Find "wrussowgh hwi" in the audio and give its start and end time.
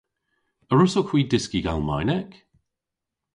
0.73-1.21